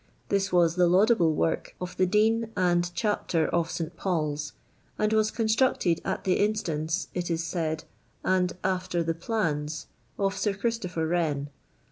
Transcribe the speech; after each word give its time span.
This 0.29 0.51
was 0.51 0.77
the 0.77 0.87
laudable 0.87 1.35
work 1.35 1.75
of 1.79 1.95
the 1.95 2.07
Dean 2.07 2.51
and 2.57 2.89
Chapter 2.95 3.47
of 3.49 3.69
St 3.69 3.95
Paul's, 3.95 4.53
and 4.97 5.13
was 5.13 5.29
con 5.29 5.45
structed 5.45 5.99
at 6.03 6.23
the 6.23 6.43
instance, 6.43 7.09
it 7.13 7.29
is 7.29 7.43
said, 7.43 7.83
and 8.23 8.53
after 8.63 9.03
the 9.03 9.13
plans, 9.13 9.85
of 10.17 10.35
Sir 10.35 10.55
Christopher 10.55 11.05
Wren. 11.05 11.51